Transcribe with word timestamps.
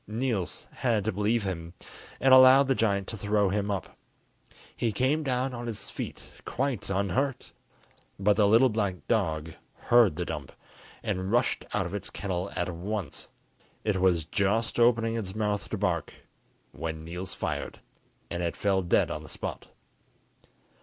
Niels 0.07 0.65
had 0.77 1.05
to 1.05 1.11
believe 1.11 1.43
him, 1.43 1.75
and 2.19 2.33
allowed 2.33 2.67
the 2.67 2.73
giant 2.73 3.07
to 3.09 3.15
throw 3.17 3.49
him 3.49 3.69
up. 3.69 3.95
He 4.75 4.91
came 4.91 5.21
down 5.21 5.53
on 5.53 5.67
his 5.67 5.91
feet 5.91 6.31
quite 6.43 6.89
unhurt, 6.89 7.51
but 8.19 8.35
the 8.35 8.47
little 8.47 8.69
black 8.69 9.07
dog 9.07 9.53
heard 9.75 10.15
the 10.15 10.25
dump, 10.25 10.53
and 11.03 11.31
rushed 11.31 11.67
out 11.71 11.85
of 11.85 11.93
its 11.93 12.09
kennel 12.09 12.49
at 12.55 12.73
once. 12.73 13.29
It 13.83 14.01
was 14.01 14.25
just 14.25 14.79
opening 14.79 15.15
its 15.15 15.35
mouth 15.35 15.69
to 15.69 15.77
bark, 15.77 16.11
when 16.71 17.03
Niels 17.03 17.35
fired, 17.35 17.79
and 18.31 18.41
it 18.41 18.57
fell 18.57 18.81
dead 18.81 19.11
on 19.11 19.21
the 19.21 19.29
spot. 19.29 19.67